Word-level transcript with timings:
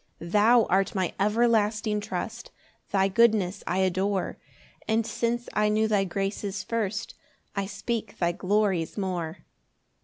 2 0.19 0.29
Thou 0.29 0.63
art 0.67 0.95
my 0.95 1.13
everlasting 1.19 1.99
trust, 1.99 2.49
Thy 2.91 3.07
goodness 3.07 3.63
I 3.67 3.77
adore; 3.81 4.39
And 4.87 5.05
since 5.05 5.47
I 5.53 5.69
knew 5.69 5.87
thy 5.87 6.05
graces 6.05 6.63
first 6.63 7.13
I 7.55 7.67
speak 7.67 8.17
thy 8.17 8.31
glories 8.31 8.97
more. 8.97 9.45